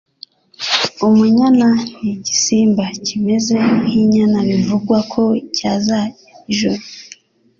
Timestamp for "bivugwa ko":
4.49-5.23